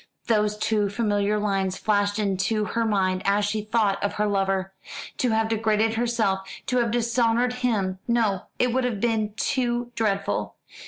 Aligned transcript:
Those 0.25 0.57
two 0.57 0.89
familiar 0.89 1.37
lines 1.37 1.77
flashed 1.77 2.17
into 2.17 2.65
her 2.65 2.85
mind 2.85 3.21
as 3.23 3.45
she 3.45 3.61
thought 3.61 4.03
of 4.03 4.13
her 4.13 4.25
lover. 4.25 4.73
To 5.19 5.29
have 5.29 5.47
degraded 5.47 5.93
herself, 5.93 6.39
to 6.65 6.77
have 6.79 6.89
dishonoured 6.89 7.53
him; 7.61 7.99
no, 8.07 8.45
it 8.57 8.73
would 8.73 8.83
have 8.83 8.99
been 8.99 9.33
too 9.35 9.91
dreadful. 9.93 10.55